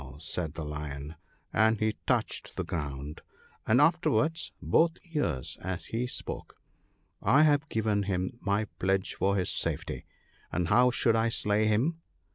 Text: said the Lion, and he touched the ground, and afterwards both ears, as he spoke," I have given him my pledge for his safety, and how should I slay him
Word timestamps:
said 0.17 0.55
the 0.55 0.65
Lion, 0.65 1.13
and 1.53 1.79
he 1.79 1.95
touched 2.07 2.55
the 2.55 2.63
ground, 2.63 3.21
and 3.67 3.79
afterwards 3.79 4.51
both 4.59 4.97
ears, 5.13 5.59
as 5.61 5.85
he 5.85 6.07
spoke," 6.07 6.59
I 7.21 7.43
have 7.43 7.69
given 7.69 8.01
him 8.09 8.39
my 8.41 8.65
pledge 8.79 9.13
for 9.13 9.35
his 9.35 9.51
safety, 9.51 10.05
and 10.51 10.69
how 10.69 10.89
should 10.89 11.15
I 11.15 11.29
slay 11.29 11.67
him 11.67 12.01